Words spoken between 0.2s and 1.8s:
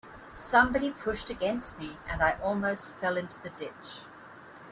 Somebody pushed against